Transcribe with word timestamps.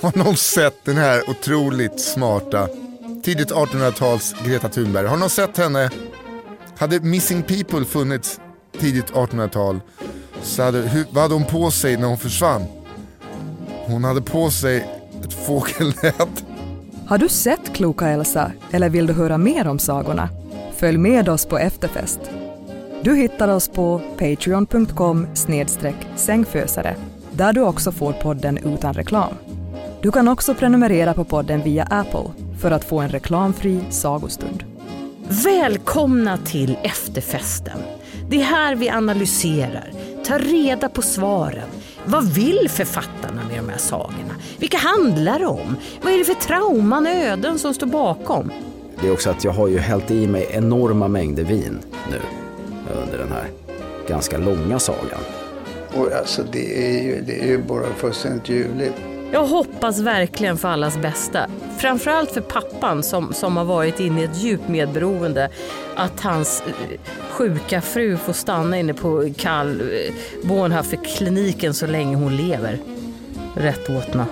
Har 0.00 0.18
någon 0.18 0.36
sett 0.36 0.84
den 0.84 0.96
här 0.96 1.30
otroligt 1.30 2.00
smarta 2.00 2.68
tidigt 3.22 3.52
1800-tals 3.52 4.34
Greta 4.44 4.68
Thunberg? 4.68 5.06
Har 5.06 5.16
någon 5.16 5.30
sett 5.30 5.56
henne? 5.56 5.90
Hade 6.78 7.00
Missing 7.00 7.42
People 7.42 7.84
funnits 7.84 8.40
tidigt 8.78 9.12
1800-tal 9.12 9.80
så 10.42 10.62
hade, 10.62 10.78
hur, 10.78 11.06
vad 11.10 11.22
hade 11.22 11.34
hon 11.34 11.44
på 11.44 11.70
sig 11.70 11.96
när 11.96 12.06
hon 12.06 12.18
försvann? 12.18 12.64
Hon 13.86 14.04
hade 14.04 14.22
på 14.22 14.50
sig 14.50 14.88
ett 15.24 15.46
fågelnät. 15.46 16.44
Har 17.06 17.18
du 17.18 17.28
sett 17.28 17.74
Kloka 17.74 18.08
Elsa 18.08 18.52
eller 18.70 18.88
vill 18.88 19.06
du 19.06 19.12
höra 19.12 19.38
mer 19.38 19.68
om 19.68 19.78
sagorna? 19.78 20.28
Följ 20.76 20.98
med 20.98 21.28
oss 21.28 21.46
på 21.46 21.58
efterfest. 21.58 22.20
Du 23.02 23.16
hittar 23.16 23.48
oss 23.48 23.68
på 23.68 24.00
patreon.com 24.18 25.26
sängfösare 26.16 26.96
där 27.32 27.52
du 27.52 27.60
också 27.60 27.92
får 27.92 28.12
podden 28.12 28.58
utan 28.58 28.94
reklam. 28.94 29.34
Du 30.02 30.10
kan 30.12 30.28
också 30.28 30.54
prenumerera 30.54 31.14
på 31.14 31.24
podden 31.24 31.62
via 31.62 31.84
Apple 31.84 32.30
för 32.60 32.70
att 32.70 32.84
få 32.84 33.00
en 33.00 33.08
reklamfri 33.08 33.80
sagostund. 33.90 34.64
Välkomna 35.44 36.38
till 36.38 36.78
efterfesten. 36.82 37.78
Det 38.28 38.40
är 38.40 38.44
här 38.44 38.74
vi 38.74 38.88
analyserar, 38.88 39.92
tar 40.24 40.38
reda 40.38 40.88
på 40.88 41.02
svaren. 41.02 41.68
Vad 42.04 42.24
vill 42.24 42.68
författarna 42.68 43.42
med 43.48 43.56
de 43.56 43.68
här 43.68 43.78
sagorna? 43.78 44.34
Vilka 44.58 44.78
handlar 44.78 45.38
det 45.38 45.46
om? 45.46 45.76
Vad 46.02 46.12
är 46.12 46.18
det 46.18 46.24
för 46.24 46.34
trauman, 46.34 47.06
öden 47.06 47.58
som 47.58 47.74
står 47.74 47.86
bakom? 47.86 48.52
Det 49.00 49.08
är 49.08 49.12
också 49.12 49.30
att 49.30 49.44
jag 49.44 49.52
har 49.52 49.68
ju 49.68 49.78
hällt 49.78 50.10
i 50.10 50.26
mig 50.26 50.48
enorma 50.52 51.08
mängder 51.08 51.44
vin 51.44 51.78
nu 52.10 52.20
under 53.02 53.18
den 53.18 53.28
här 53.28 53.46
ganska 54.08 54.38
långa 54.38 54.78
sagan. 54.78 55.20
Och 55.94 56.12
alltså 56.12 56.42
det 56.52 56.88
är 56.88 57.02
ju, 57.02 57.20
det 57.20 57.40
är 57.40 57.46
ju 57.46 57.58
bara 57.58 57.86
fullständigt 57.96 58.48
ljuvligt. 58.48 58.94
Jag 59.32 59.46
hoppas 59.46 59.98
verkligen 59.98 60.58
för 60.58 60.68
allas 60.68 60.98
bästa. 60.98 61.46
Framförallt 61.78 62.30
för 62.30 62.40
pappan 62.40 63.02
som, 63.02 63.32
som 63.32 63.56
har 63.56 63.64
varit 63.64 64.00
inne 64.00 64.20
i 64.20 64.24
ett 64.24 64.36
djupt 64.42 64.68
medberoende. 64.68 65.48
Att 65.94 66.20
hans 66.20 66.62
eh, 66.66 67.00
sjuka 67.30 67.80
fru 67.80 68.16
får 68.16 68.32
stanna 68.32 68.78
inne 68.78 68.94
på 68.94 69.28
Karl 69.38 69.80
eh, 69.80 70.14
Bornhaffer 70.48 70.98
kliniken 71.16 71.74
så 71.74 71.86
länge 71.86 72.16
hon 72.16 72.36
lever. 72.36 72.78
Rätt 73.56 73.90
åtna. 73.90 74.26